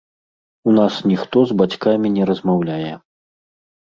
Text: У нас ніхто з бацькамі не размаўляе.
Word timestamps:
У 0.69 0.73
нас 0.77 0.93
ніхто 1.11 1.39
з 1.51 1.59
бацькамі 1.61 2.13
не 2.17 2.23
размаўляе. 2.31 2.93